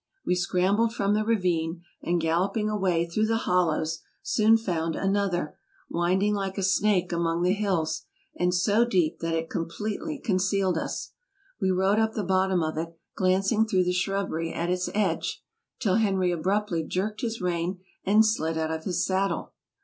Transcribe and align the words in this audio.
We 0.25 0.33
scrambled 0.33 0.95
from 0.95 1.13
this 1.13 1.27
ravine, 1.27 1.83
and 2.01 2.19
galloping 2.19 2.71
away 2.71 3.05
through 3.05 3.27
the 3.27 3.37
hollows, 3.45 4.01
soon 4.23 4.57
found 4.57 4.95
another, 4.95 5.59
winding 5.91 6.33
like 6.33 6.57
a 6.57 6.63
snake 6.63 7.11
among 7.11 7.43
the 7.43 7.53
hills, 7.53 8.01
and 8.35 8.51
so 8.51 8.83
deep 8.83 9.19
that 9.19 9.35
it 9.35 9.51
completely 9.51 10.17
con 10.17 10.37
cealed 10.37 10.75
us. 10.75 11.11
We 11.61 11.69
rode 11.69 11.99
up 11.99 12.13
the 12.13 12.23
bottom 12.23 12.63
of 12.63 12.79
it, 12.79 12.97
glancing 13.15 13.67
through 13.67 13.83
the 13.83 13.93
shrubbery 13.93 14.51
at 14.51 14.71
its 14.71 14.89
edge, 14.95 15.43
till 15.79 15.97
Henry 15.97 16.31
abruptly 16.31 16.83
jerked 16.83 17.21
his 17.21 17.39
rein 17.39 17.81
and 18.03 18.25
slid 18.25 18.57
out 18.57 18.71
of 18.71 18.85
his 18.85 19.05
saddle. 19.05 19.53